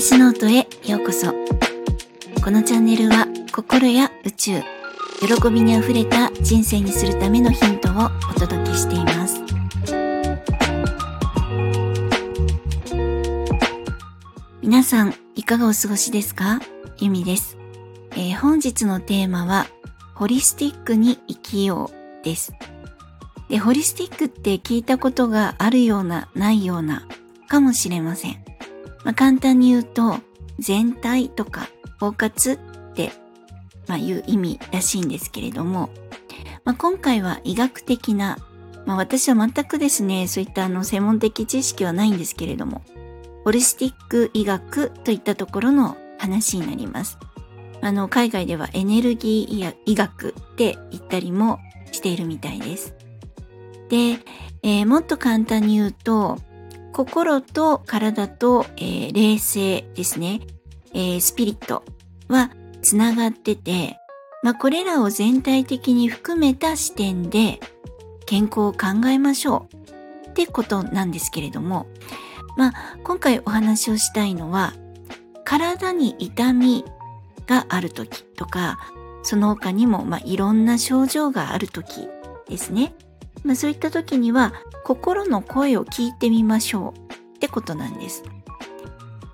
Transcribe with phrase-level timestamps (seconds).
[0.00, 1.32] 私ノートへようこそ。
[2.44, 4.60] このチャンネルは心や宇宙、
[5.18, 7.92] 喜びにあふれた人生にするためのヒントを
[8.30, 9.42] お届けしています。
[14.62, 16.60] 皆さん、いかがお過ごしですか？
[16.98, 17.58] ゆみです、
[18.12, 19.66] えー、本日のテーマは、
[20.14, 21.90] ホリスティックに生きよ
[22.22, 22.52] うです。
[23.48, 27.08] で、ホリスティックって聞いたことがあるような、ないような、
[27.48, 28.44] かもしれません。
[29.04, 30.18] まあ、簡単に言うと、
[30.58, 31.68] 全体とか
[32.00, 33.12] 包括って、
[33.86, 35.90] まあ、いう意味らしいんですけれども、
[36.64, 38.38] まあ、今回は医学的な、
[38.86, 42.82] まあ、私は全くですね、そういったあの専門的知識はないんですけれども、
[43.44, 47.18] ホリスティック医学といったところの話になります。
[47.80, 51.58] あの、海外ではエネルギー医学って言ったりも
[51.92, 52.94] しているみたいです。
[53.88, 54.18] で、
[54.62, 56.38] えー、もっと簡単に言うと、
[56.92, 60.40] 心と体と、えー、霊性ですね、
[60.94, 61.84] えー、スピリット
[62.28, 62.50] は
[62.82, 63.98] つながってて、
[64.42, 67.60] まあ、これらを全体的に含めた視点で
[68.26, 69.78] 健康を考えましょう。
[70.30, 71.86] ってことなんですけれども、
[72.56, 74.72] まあ、今回お話をしたいのは、
[75.44, 76.84] 体に痛み
[77.46, 78.78] がある時とか、
[79.22, 82.08] その他にも、まあ、いろんな症状がある時
[82.48, 82.94] ですね。
[83.44, 84.52] まあ、そういった時には
[84.88, 88.22] 心の声を聞いてみましょうってことなんです。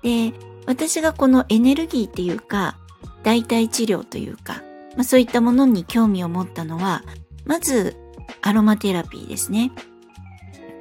[0.03, 0.33] で、
[0.65, 2.77] 私がこのエネルギーっていうか、
[3.23, 4.61] 代替治療というか、
[4.97, 7.03] まあ、そういったものに興味を持ったのは、
[7.45, 7.95] まず
[8.41, 9.71] アロマテラピーですね。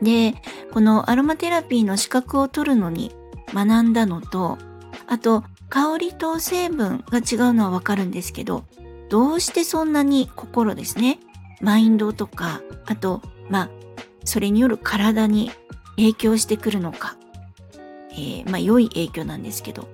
[0.03, 0.35] で、
[0.73, 3.13] このアロマテラピーの資格を取るのに
[3.55, 4.59] 学んだのと、
[5.07, 8.65] あと香りと成分が違うのはわかるんですけど、
[9.09, 11.21] どうしてそんなに心ですね、
[11.61, 13.84] マインドとか、あと、まあ、
[14.25, 15.51] それによる体に
[15.97, 17.17] 影響してくるのか、
[18.13, 19.89] えー、まあ、良い影響なんですけど、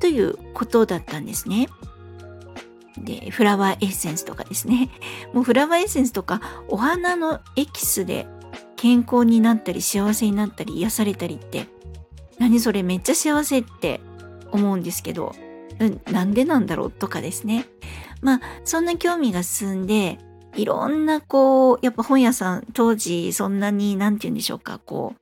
[0.00, 1.68] ということだったんですね。
[2.98, 4.90] で、フラワーエッセンスとかですね。
[5.32, 8.26] もうフラワーエッセンスとか、お花のエキスで
[8.76, 11.66] 健康になったり幸せになったり癒されたりって、
[12.38, 14.00] 何それめっちゃ幸せって
[14.50, 15.34] 思うんですけど、
[15.78, 17.66] うん、なんでなんだろうとかですね。
[18.22, 20.18] まあ、そんな興味が進んで、
[20.56, 25.14] いろんなこう、やっぱ本屋さん、当時そんなに、なんて言うんでしょうか、こ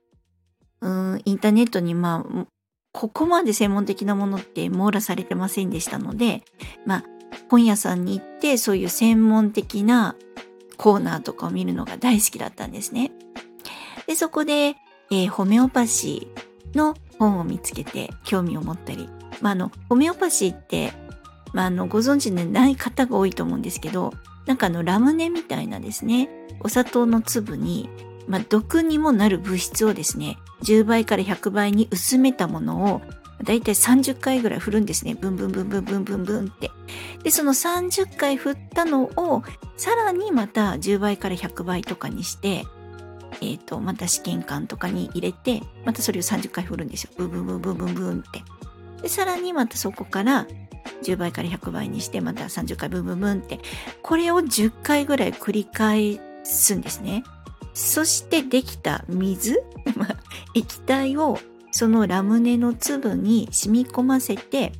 [0.81, 2.45] う、うん、インターネットにまあ、
[2.91, 6.43] ここまで専門的なものって網羅されてませんでしたので、
[6.85, 7.03] まあ、
[7.49, 10.15] 本屋さんに行ってそういう専門的な
[10.77, 13.11] コーナーとかを見るのが大好きだったんですね。
[14.05, 14.75] で、そこで、
[15.09, 19.09] えー、ホメオパシーの本を見つけて興味を持ったり、
[19.41, 20.93] まあ、あの、ホメオパシーって、
[21.53, 24.13] まあ、あの、ご存知でない方が多いと思うんですけど、
[24.45, 27.89] なんかあのラムネみたいなですね、お砂糖の粒に、
[28.27, 33.01] まあ、毒にもなる物質をですね、10倍から100倍に薄めたものを、
[33.43, 35.15] だいたい30回ぐらい振るんですね。
[35.15, 36.71] ブンブンブンブンブンブンブンって。
[37.23, 39.43] で、その30回振ったのを、
[39.75, 42.65] さらにまた10倍から100倍とかにして、
[43.41, 47.11] えっ、ー、と、また試験管とかに入れて、またそれを30回振るんですよ。
[47.17, 48.43] ブンブンブンブンブンブンって。
[49.01, 50.47] で、さらにまたそこから
[51.03, 53.59] 10倍から100倍にしてまた30回ブンブンブンって
[54.01, 57.23] これを10回ぐらい繰り返すんですね。
[57.73, 59.63] そしてできた水
[60.55, 61.39] 液体を
[61.71, 64.73] そのラムネの粒に染み込ませて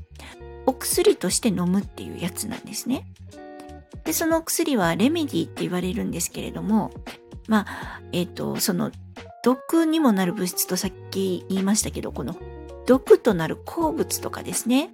[0.66, 3.08] お薬として飲むっていうやつなんですね。
[4.04, 6.92] で、そのお薬はレメディって言われるんですけれども、
[7.48, 8.92] まあ、えっ、ー、と、その
[9.44, 12.36] 毒にもなる物質とさっき言いましたけど、この
[12.86, 14.90] 毒となる鉱物とかですね。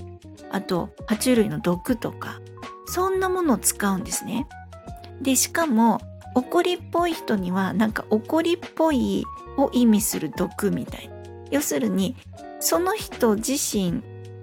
[0.52, 2.40] あと、爬虫類の毒とか、
[2.86, 4.48] そんなものを使うんですね。
[5.22, 6.02] で、しかも、
[6.36, 9.26] 怒りっぽい人には、なんか怒りっぽい
[9.58, 11.10] を意味する毒みたい。
[11.52, 12.16] 要するに、
[12.60, 14.02] その人自身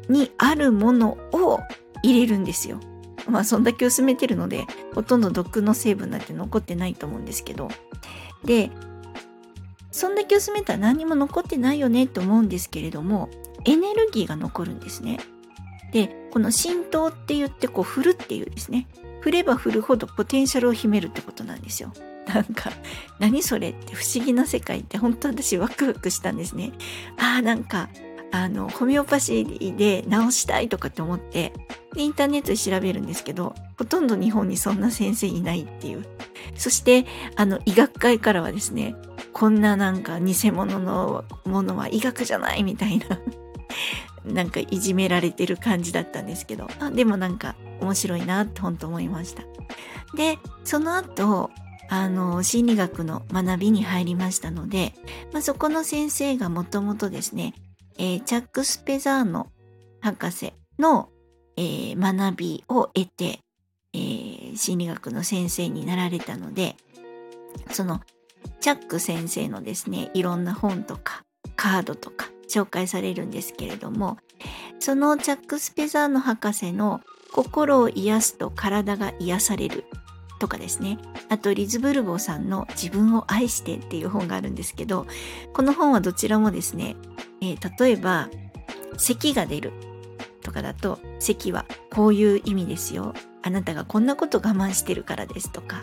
[0.08, 1.60] にあるものを
[2.02, 2.80] 入れるんですよ。
[3.28, 7.68] まあ、そんだけ薄めてるので、ほとんど毒の成分なんて残ってないと思うんですけど。
[8.44, 8.70] で、
[9.90, 13.28] そんだけ薄めたら何も残ってないよねって思うんですけれども、
[13.64, 15.18] エネルギーが残るんですね。
[15.96, 18.86] で、この浸透って言ってこう振るっていうですね。
[19.22, 21.90] 振れば振るほどポテンシャルを秘めるってことなんですよ。
[22.28, 22.70] なんか、
[23.18, 26.72] 何それって不思議な世界って本当私ワクワクしたんですね。
[27.16, 27.88] ああ、なんか、
[28.30, 31.54] あの、ホメオパシーで治したいとかって思って、
[31.94, 36.04] でインターネットで調べるんですけど、ほとんど日本にそんな先生いないっていう。
[36.56, 37.06] そして、
[37.36, 38.96] あの、医学界からはですね、
[39.32, 43.18] こんななんか偽物のものは医学じゃないみたいな
[44.26, 49.42] なんかいじめられてる感じだったんですけど、あでもなんか面白いなって本当思いました。
[50.16, 51.50] で、その後、
[51.88, 54.92] あの、心理学の学びに入りましたので、
[55.32, 57.54] まあ、そこの先生がもともとですね、
[57.98, 59.48] えー、チャック・スペザーノ
[60.00, 61.08] 博士の、
[61.56, 63.40] えー、学びを得て、
[63.92, 66.76] えー、心理学の先生になられたので
[67.70, 68.02] その
[68.60, 71.22] チャック先生のですねいろんな本とか
[71.56, 74.18] カードとか紹介されるんですけれども
[74.78, 77.00] そのチャック・スペザーノ博士の
[77.32, 79.84] 心を癒すと体が癒される
[80.38, 80.98] とかですね。
[81.30, 85.06] あとリズ・ブルボーさんの自分を愛してっていう本があるんですけど
[85.54, 86.94] この本はどちらもですね、
[87.40, 88.28] えー、例えば
[88.98, 89.72] 咳が出る
[90.42, 93.14] とかだと咳はこういう意味ですよ。
[93.42, 95.82] あなたがこんなこと我慢してるからですとか。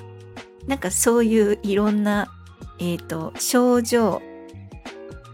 [0.68, 2.32] なんかそういういろんな、
[2.80, 4.22] えーと、症状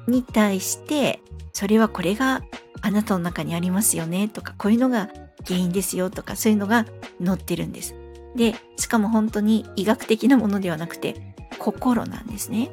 [0.10, 1.22] に対して
[1.54, 2.42] それはこれが
[2.82, 5.10] あなたの中にありますよねとかこういうのが
[5.46, 6.86] 原因ですよとかそういうのが
[7.24, 7.96] 載ってるんです。
[8.36, 12.70] でしかも本当に医学的なものではなくて心なんですね。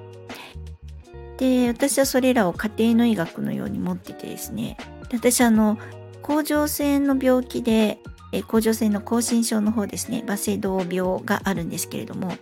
[1.38, 4.76] で私はそれらを家庭の医学のように持っててですね
[5.12, 5.78] 私あの
[6.22, 7.98] 甲状腺の病気で
[8.32, 12.32] え甲状腺の亢進症の方ですねバセドウ病があるんですけれども、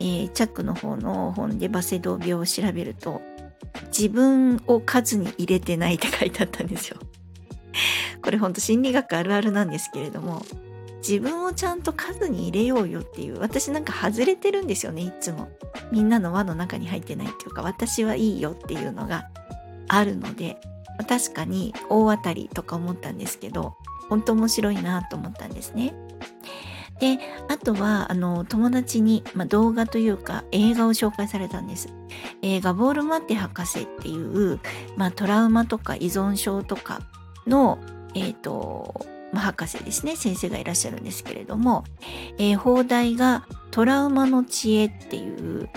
[0.00, 3.22] えー、チャックの方の本でバセドウ病を調べると
[3.96, 6.98] 自分を数に入れてないって書いてあったんですよ。
[8.22, 10.42] これほんと心理学あるあるなんですけれども
[11.06, 15.48] 自分をちゃんと数に入れようよっていう私なんか外れてるんですよねいつも
[15.90, 19.28] みんなの輪の中に入ってないっていうか私はいいよっていうのが
[19.88, 20.58] あるので
[21.08, 23.74] 確かに大当たりとか思ったんですけど
[24.08, 25.94] 本当面白いなと思ったんですね。
[27.00, 27.18] で
[27.48, 31.88] あとはあの友達に、まあ、動画というか映画を紹介されたんです。
[32.42, 34.60] 映画ボールマッテ博士っていう、
[34.96, 37.00] まあ、トラウマとか依存症とか
[37.46, 37.78] の、
[38.14, 41.84] えーとまあ、博士ですね先生がいらっしゃるんですけれども、
[42.38, 45.68] えー、放題が「トラウマの知恵」っていう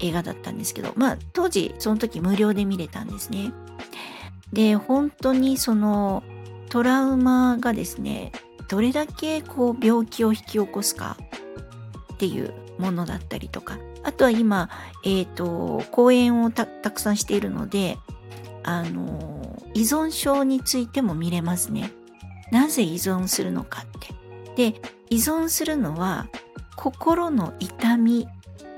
[0.00, 3.52] 映画だったんですけどまあ当時その時無料で見れたんですね。
[4.52, 6.24] で本当にその
[6.70, 8.32] トラウマがですね
[8.68, 11.16] どれだけこう病気を引き起こすか
[12.14, 14.70] っていうものだったりとかあとは今、
[15.04, 17.98] えーと、講演をたくさんしているので
[18.62, 21.92] あの依存症についても見れますね。
[22.50, 24.20] なぜ依存するのかって。
[24.72, 26.28] で依存するのは
[26.76, 28.28] 心の痛み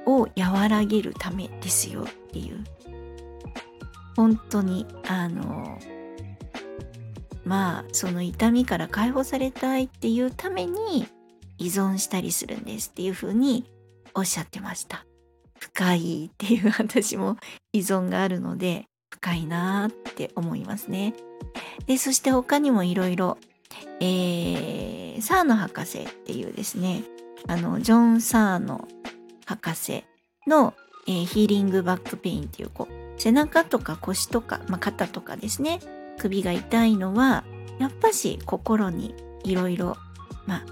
[0.06, 2.64] を和らげるためですよっていう
[4.16, 5.78] 本当にあの
[7.44, 11.06] まあその痛みから解放されたいっていうために
[11.58, 13.64] 依存したりするんですっていうふうに
[14.14, 15.04] おっしゃってました
[15.62, 17.36] 深いっていう私も
[17.72, 21.14] 依存があるので深いなーって思いますね。
[21.86, 23.38] でそして他にもいろいろ
[24.00, 27.04] えサーノ博士っていうですね
[27.46, 28.88] あのジョン・サーノ
[29.46, 30.04] 博士
[30.48, 30.74] の、
[31.06, 35.78] えー、ヒーリングバックペインっていうこう背中とか腰とか、まあ、肩とかですね
[36.18, 37.44] 首が痛いのは
[37.78, 39.14] やっぱし心に
[39.44, 39.96] いろいろ
[40.46, 40.64] まあ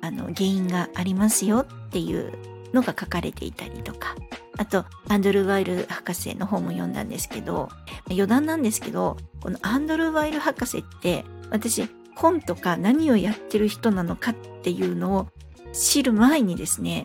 [0.00, 2.32] あの原因がありますよっていう
[2.72, 4.14] のが書かれていたりとか
[4.56, 7.68] あとアンドル・ワイル博士の本も読んだんですけど
[8.10, 15.28] 余談なんですけどこのアンドル・ワイル博士って私本とか何をやってる人なのかっていうのを
[15.72, 17.04] 知る前にですね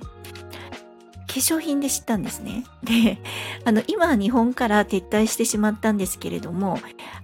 [1.34, 2.64] 化粧品で知ったんですね。
[2.84, 3.18] で、
[3.66, 6.78] あの、今は日本から撤退してしまったんですけれども、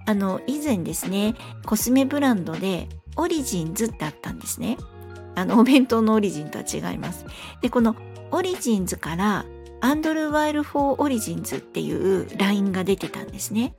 [0.04, 4.78] あの、以前ですね、コスメブランドでオリジンズってあったんですね。
[5.36, 7.24] あの、お弁当のオリジンとは違います。
[7.62, 7.94] で、この
[8.32, 9.44] オリジンズから
[9.80, 13.74] アンドルー・ワイル・フォー・オリジンズっていうラインが出てたんですね。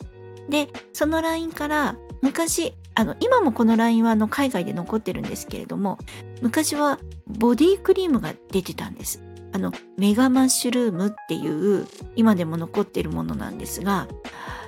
[0.49, 5.97] で、そのラインから昔、あの、今もこのラインはあの海外で残ってるんですけれども、
[6.41, 9.21] 昔はボディクリームが出てたんです。
[9.53, 14.07] あのメガマッシュルームっていう今でも残ってるものなんですが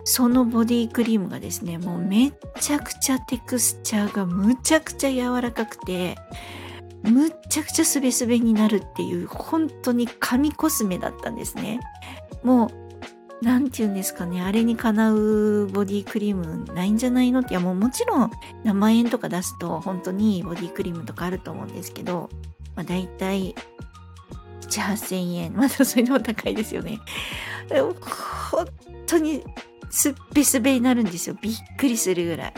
[0.04, 6.18] そのボディクリームがですねもうめちゃくちゃテクスチャーがむちゃくちゃ柔らかくて
[7.04, 11.80] むっちゃくちゃスベスベになるっていう本当に神コスメだったんですね
[12.44, 12.70] もう
[13.42, 18.32] 何て言うんですかねあれにかなうボディクリームないんじゃないのっていやもうもちろん
[18.64, 22.30] 何万円とか出すと本当にボディクリームとかあると思うんですけど、
[22.76, 23.54] まあ、大体
[24.74, 25.54] 7、8000円。
[25.54, 27.00] まだそれでも高いですよね。
[27.70, 28.68] 本
[29.06, 29.44] 当に
[29.90, 31.36] すっべすべになるんですよ。
[31.42, 32.54] びっくりするぐらい。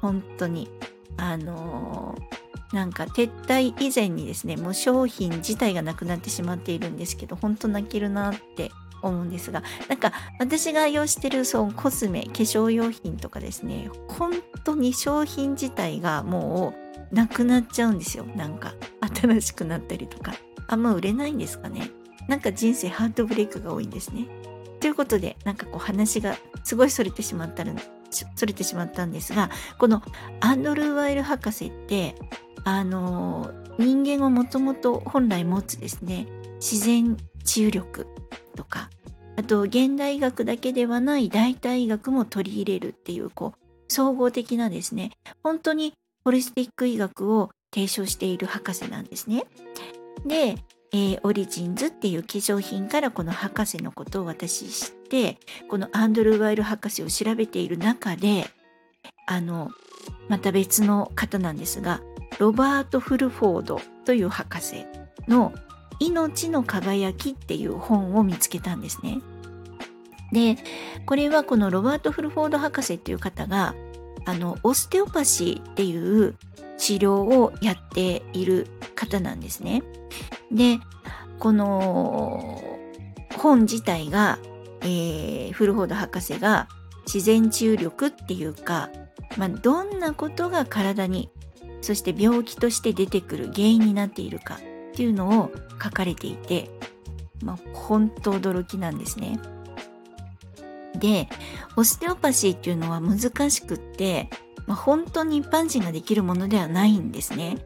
[0.00, 0.70] 本当に。
[1.16, 2.37] あのー、
[2.72, 8.70] なんか撤退以前にですね、もう商品自体がなくなってしまっているんですけど、本当泣けるなって
[9.02, 14.32] 思うんですが、なんか私が愛用してるそのコスメ、化粧用品とかですね、本
[14.64, 16.74] 当に商品自体がも
[17.10, 18.26] うなくなっちゃうんですよ。
[18.36, 18.74] なんか
[19.14, 20.34] 新しくなったりとか。
[20.70, 21.90] あんま売れないんですかね。
[22.28, 24.26] なんか人生ハートブレイクが多いんですね。
[24.80, 27.72] ということで、なんかこう話がすごいそれてしまったら
[28.10, 30.02] それてしまったんですが、この
[30.40, 32.14] アンドルー・ワイル博士って、
[32.64, 38.06] あの、人間はもともと本来持つですね、自然治癒力
[38.56, 38.90] とか、
[39.36, 45.12] あと現代医学だけではない代替医学も取り入れるっていう、こう、総合的なですね、
[45.42, 49.44] 本当にホリスティック医学を提唱している博士なんですね。
[50.26, 50.56] で、
[50.92, 55.38] えー、オリジンズっていう化粧品からこの博士のことを私知って
[55.68, 58.46] このアンドル・ワイル博士を調べている中で
[59.26, 59.70] あの
[60.28, 62.00] また別の方なんですが
[62.38, 64.86] ロバート・フルフォードという博士
[65.26, 65.52] の
[66.00, 69.20] 「命の輝き」っていう本を見つけたんですね。
[70.32, 70.56] で
[71.06, 73.74] これはこのロバート・フルフォード博士っていう方が
[74.26, 76.34] あのオステオパシーっていう
[76.76, 79.82] 治療をやっている方なんですね。
[80.52, 80.78] で
[81.38, 82.62] この
[83.36, 84.38] 本自体が、
[84.82, 86.68] えー、フルフォード博士が
[87.06, 88.90] 自然治癒力っていうか、
[89.36, 91.30] まあ、どんなことが体に
[91.80, 94.58] そして病気として出てくる原因になっているかっ
[94.94, 96.70] ていうのを書かれていて、
[97.42, 99.38] まあ、本当驚きなんですね。
[100.98, 101.28] で
[101.76, 104.28] オステオパシーっていうのは難しくって、
[104.66, 107.58] まあ、本当に一般人ができるものではないんですね。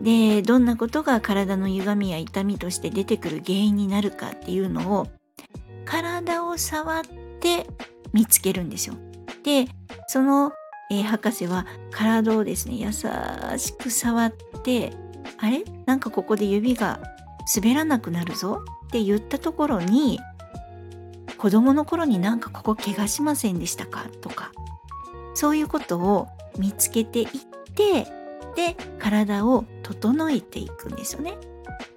[0.00, 5.06] でどんなことが体の歪みや痛みとして出てくる原因になるかっていうのを
[5.86, 7.02] 体を触っ
[7.40, 7.66] て
[8.12, 8.94] 見つけるんですよ。
[9.42, 9.66] で
[10.08, 10.52] その、
[10.90, 14.92] えー、博士は体をですね優しく触って
[15.38, 15.64] あれ？
[15.86, 17.00] なんかここで指が
[17.54, 18.64] 滑らなくなるぞ？
[18.86, 20.20] って言ったところに
[21.38, 24.06] 子供の頃になんかここ怪我しませんでしたか？
[24.20, 24.52] とか
[25.34, 27.28] そういうことを見つけていっ
[27.74, 28.04] て
[28.54, 31.36] で体を整えていくんですよね。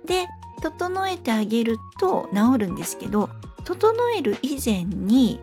[0.06, 0.28] で
[0.62, 3.30] 整えてあげると治るんですけど
[3.64, 5.40] 整える以前に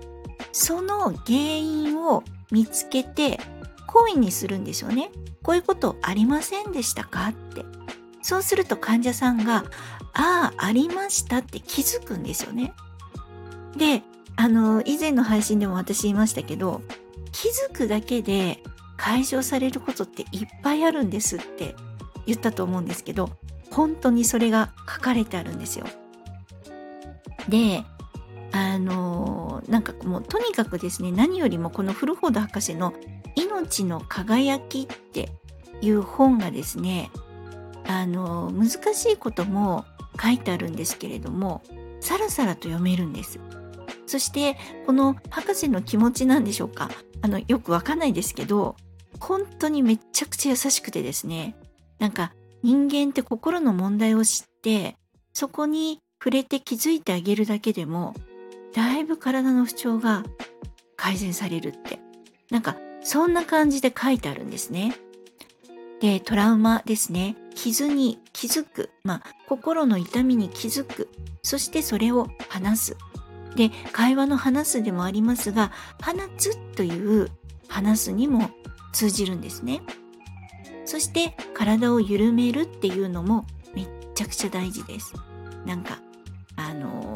[0.52, 3.40] その原因を見つけて
[3.86, 5.10] 行為にするんですよね。
[5.42, 7.28] こういうことありませんでしたか？
[7.28, 7.64] って。
[8.22, 9.64] そうすると患者さんが、
[10.12, 12.72] ああ、ありましたって気づくんですよね。
[13.76, 14.02] で、
[14.34, 16.82] あの、以前の配信でも私言いましたけど、
[17.30, 18.62] 気づくだけで
[18.96, 21.76] 解消されることっていっぱいあるんですって
[22.26, 23.30] 言ったと思うんですけど、
[23.70, 25.86] 本当にそれが書かれてあるんですよ。
[27.48, 27.84] で、
[28.52, 29.35] あの
[29.68, 32.94] なんかもうとにかくですね、何よりもこのフルフォード博士の
[33.34, 35.30] 命の輝きって
[35.80, 37.10] いう本がですね、
[37.86, 39.84] あの難しいことも
[40.20, 41.62] 書いてあるんですけれども、
[42.00, 43.40] さらさらと読めるんです。
[44.06, 44.56] そして
[44.86, 46.90] この博士の気持ちなんでしょうか
[47.22, 48.76] あのよくわかんないですけど
[49.18, 51.56] 本当にめちゃくちゃ優しくてですね
[51.98, 52.32] なんか
[52.62, 54.96] 人間って心の問題を知って
[55.32, 58.14] そこに触れて気づいてあげるだけでも
[58.76, 60.22] だいぶ体の不調が
[60.96, 61.98] 改善されるって。
[62.50, 64.94] なんかそんな感じで書いてあるんですね。
[66.00, 67.36] でトラウマですね。
[67.54, 71.08] 傷に気づく、まあ、心の痛みに気づく。
[71.42, 72.96] そしてそれを話す。
[73.56, 75.72] で会話の話すでもありますが
[76.04, 77.30] 放つという
[77.68, 78.50] 話すにも
[78.92, 79.80] 通じるんですね。
[80.84, 85.14] そして体を緩めるっていうのもめっちゃくちゃ大事です。
[85.64, 85.98] なんか
[86.56, 87.15] あの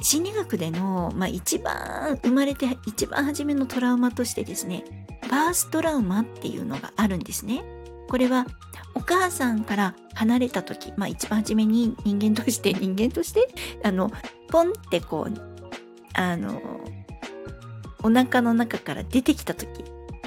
[0.00, 4.84] 心理学での、まあ、一番生まれて一番初めのトラウマとしてですね
[5.30, 7.62] バーストラウマっていうのがあるんですね。
[8.08, 8.46] これは
[8.94, 13.48] お母さんから離れた時、まあ一番初めに人間として、人間として、
[13.84, 14.10] あの、
[14.48, 15.34] ポンってこう、
[16.14, 16.60] あの、
[18.02, 19.84] お腹の中から出てきた時、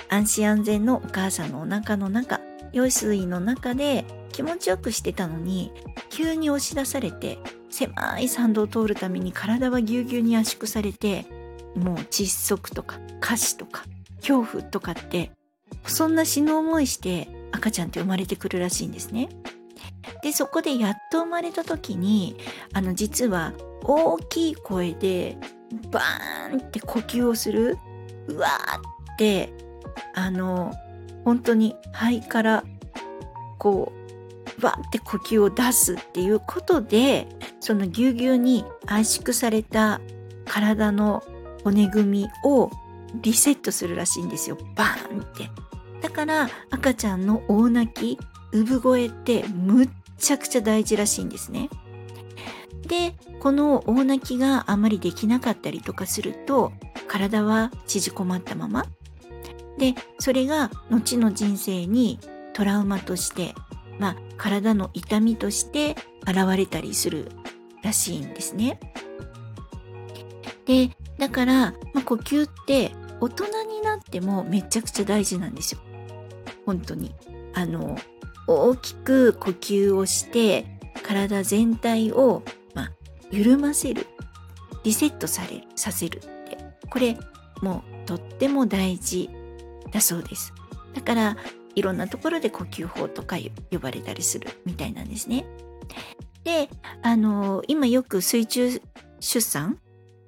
[0.10, 2.40] 安心安全のお母さんのお腹の中、
[2.72, 5.74] 用水の中で気持ちよくしてたのに、
[6.10, 7.38] 急に押し出されて、
[7.74, 11.26] 狭い参道を通るために体はぎゅうぎゅうに圧縮されて、
[11.76, 13.84] もう窒息とか、仮死とか、
[14.18, 15.32] 恐怖とかって、
[15.88, 19.28] そんな死の思いして赤ちゃんって生まれてくるらしいんですね。
[20.22, 22.38] でそこでやっと生まれた時に
[22.74, 25.38] あの実は大きい声で
[25.92, 27.78] バーンって呼吸をする
[28.28, 29.54] うわーって
[30.16, 30.74] あの
[31.26, 32.64] 本当に肺から
[33.58, 33.92] こ
[34.58, 37.28] うバーって呼吸を出すっていうことで
[37.64, 40.02] そのぎゅうぎゅうに圧縮された
[40.44, 41.24] 体の
[41.64, 42.70] 骨組みを
[43.22, 45.50] リセットするらしいんですよバーンって。
[46.02, 48.20] だから赤ちゃんの大泣き
[48.52, 51.70] 産声ってむっちゃくちゃ大事らしいんですね。
[52.86, 56.74] でこの大泣きがあまりできなかったりとかすると
[57.08, 58.86] 体は縮こまったまま
[59.78, 62.20] でそれが後の人生に
[62.52, 63.56] トラウマとして
[64.00, 65.96] まあ体の痛みとして
[66.28, 67.32] 現れたりする
[67.84, 68.80] らしいんですね。
[70.66, 75.82] でだから、まあ、呼吸って大人になってもめちゃくちゃ大事なんですよ。
[76.66, 77.14] 本当に。
[77.54, 77.98] あの、
[78.48, 80.66] 大きく呼吸をして
[81.04, 82.92] 体全体を、まあ、
[83.32, 84.08] 緩ませる。
[84.84, 86.58] リセットされる、させるって。
[86.90, 87.18] これ、
[87.62, 89.30] もうとっても大事
[89.92, 90.54] だそうです。
[90.94, 91.38] だから、
[91.76, 93.38] いろんなところで呼吸法とか
[93.72, 95.46] 呼ばれたりするみたいなんですね。
[96.44, 96.70] で、
[97.02, 98.82] あの、今よく水中
[99.20, 99.80] 出産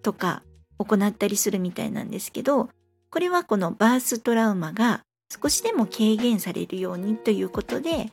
[0.01, 0.43] とか
[0.77, 2.69] 行ったりするみたいなんですけど、
[3.10, 8.12] これはこのバーストラウマが少しでも軽減されるようにということで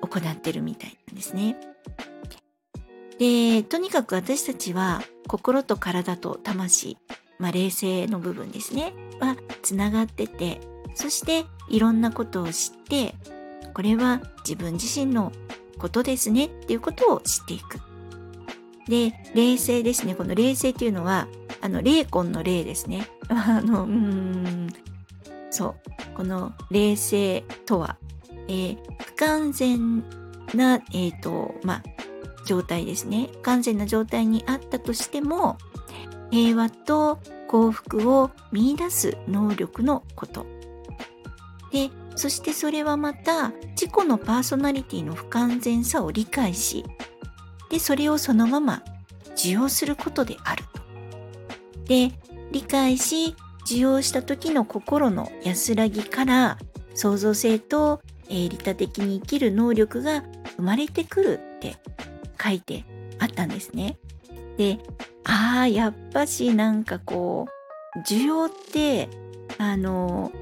[0.00, 1.56] 行ってるみたいなんですね。
[3.18, 6.98] で、とにかく私たちは心と体と魂、
[7.38, 10.60] まあ、冷静の部分ですね、はつながってて、
[10.94, 13.14] そしていろんなことを知って、
[13.74, 15.32] これは自分自身の
[15.78, 17.80] ことですねっていうことを知っていく。
[18.88, 20.14] で、冷静ですね。
[20.14, 21.28] この冷静っていうのは、
[21.60, 23.08] あの、霊魂の霊ですね。
[23.28, 24.68] あの、うん、
[25.50, 25.74] そう。
[26.16, 27.96] この冷静とは、
[28.48, 30.04] えー、不完全
[30.54, 31.82] な、えっ、ー、と、まあ、
[32.46, 33.28] 状態ですね。
[33.32, 35.58] 不完全な状態にあったとしても、
[36.30, 37.18] 平和と
[37.48, 40.46] 幸福を見出す能力のこと。
[41.72, 46.84] で、そしてそれはまた自己のパーソナリティの不完全さを理解し、
[47.70, 48.82] で、それをそのまま
[49.32, 50.80] 受容することであると。
[51.84, 52.12] で、
[52.50, 56.58] 理解し、受容した時の心の安らぎから
[56.94, 60.24] 創造性と、えー、利他的に生きる能力が
[60.56, 61.76] 生まれてくるって
[62.42, 62.84] 書いて
[63.18, 63.98] あったんですね。
[64.56, 64.78] で、
[65.24, 67.46] ああ、やっぱしなんかこ
[67.94, 69.08] う、需要って、
[69.58, 70.32] あの、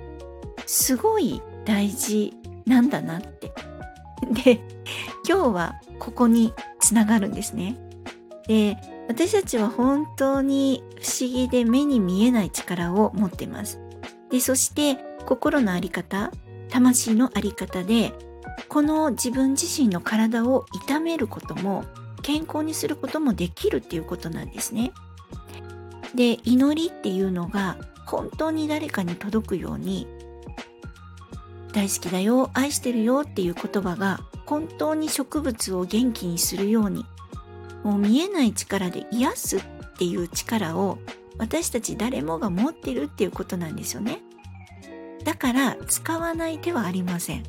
[0.66, 2.33] すごい大事
[2.66, 3.52] なんだなって。
[4.44, 4.61] で、
[5.28, 7.76] 今日はここにつながるんですね。
[8.47, 8.76] で、
[9.09, 13.80] 私たちは本当に不思議で目に見えない力を持ってます。
[14.30, 16.30] で、そして心の在り方、
[16.71, 18.12] 魂の在り方で、
[18.69, 21.84] この自分自身の体を痛めることも
[22.23, 24.93] 健康にすることもできるっていうことなんですね。
[26.15, 30.06] で、祈りっていうのが本当に誰かに届くように
[31.75, 37.04] 大好きだよ、愛してるよっていう言葉が本当に植物を元気にするように
[37.82, 39.63] もう見えない力で癒すっ
[39.99, 40.99] ていう力を
[41.37, 44.21] 私たち誰もが持ってるっていうことなんですよね。
[45.25, 47.43] だから使わない手はありません。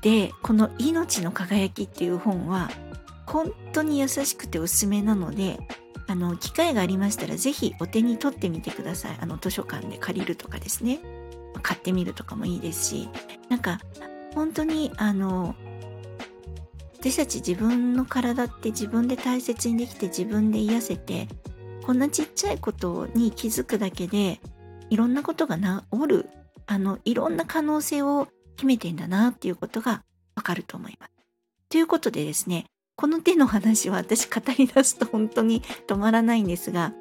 [0.00, 2.70] で、この命の輝きっていう本は
[3.26, 5.58] 本当に優しくておすすめなので、
[6.06, 9.16] あの、機会がありましたらぜひお手に取ってみてください。
[9.20, 11.00] あの、図書館で借りるとかですね。
[11.60, 13.08] 買ってみるとかもいいですし、
[13.48, 13.78] なんか、
[14.34, 15.54] 本当に、あの、
[16.98, 21.28] 私たち自分の体って自分で大切にできて自分で癒せて、
[21.84, 24.40] こんなちっちゃいことに気づくだけで、
[24.90, 26.28] いろんなことが治る、
[26.66, 30.02] あの、いろんな可能性を秘めてんだなっていうことが
[30.34, 31.12] わかると思います。
[31.68, 36.94] ということでですね、この手の話は私語り出すと本当に止まらないんですが、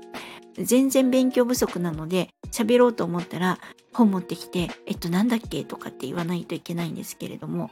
[0.58, 3.60] 全然勉強不足なので喋ろうと思ったら
[3.94, 5.64] 本持ってきて、えっとなんだっけ？
[5.64, 7.72] とかって言わないといけないんですけれども、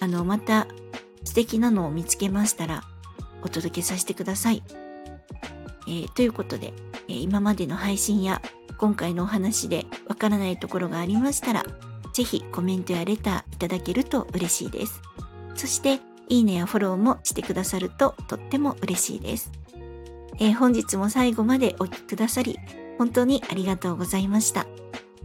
[0.00, 0.66] あの、また
[1.22, 2.82] 素敵なのを見つけましたら
[3.42, 4.64] お届けさせてください。
[5.86, 6.72] えー、ということで、
[7.08, 8.42] えー、今までの配信や
[8.78, 11.64] 今回のお話でわからないところがありましたら、
[12.12, 15.00] ぜひコメントやレターいただけると嬉しいです。
[15.54, 16.00] そして、
[16.30, 19.50] いいねやフォローもしてくださるととっても嬉しいです。
[20.38, 22.58] えー、本日も最後までお聴きくださり、
[22.96, 24.66] 本当にありがとうございました。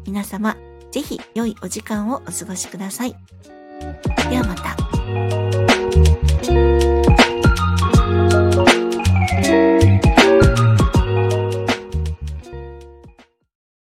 [0.06, 0.58] 皆様、
[0.92, 3.16] ぜひ良いお時間をお過ごしください。
[4.30, 4.76] ではまた。